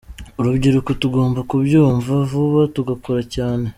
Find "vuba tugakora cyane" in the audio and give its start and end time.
2.29-3.67